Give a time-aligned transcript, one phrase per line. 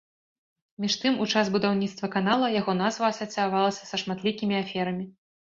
[0.85, 5.05] Між тым у час будаўніцтва канала яго назва асацыявалася са шматлікімі аферамі.